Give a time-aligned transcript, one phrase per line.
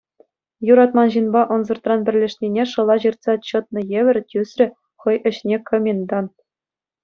[0.69, 4.67] Юратман ҫынпа ӑнсӑртран пӗрлешнине шӑла ҫыртса чӑтнӑ евӗр тӳсрӗ
[5.07, 6.33] хӑй ӗҫне комендант.